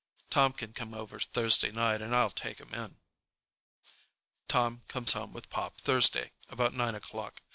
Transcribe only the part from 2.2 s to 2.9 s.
take him